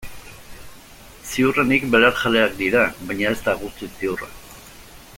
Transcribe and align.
Ziurrenik 1.31 1.85
belarjaleak 1.97 2.57
dira, 2.63 2.89
baina 3.11 3.35
ez 3.35 3.39
da 3.49 3.57
guztiz 3.65 3.95
ziurra. 4.01 4.35